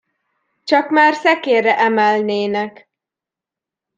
[0.63, 2.89] Csak már szekérre emelnének!